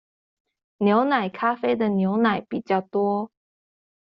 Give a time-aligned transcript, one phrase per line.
[0.79, 3.29] 牛奶咖啡的牛奶比較多